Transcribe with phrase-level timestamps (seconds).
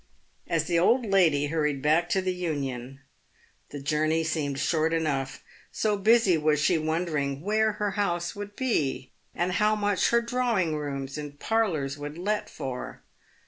[0.47, 3.01] As the old lady hurried back to the Union,
[3.69, 9.11] the journey seemed short enough, so busy was she wondering where her house would be,
[9.35, 13.03] and how much her drawing rooms and parlours would let for.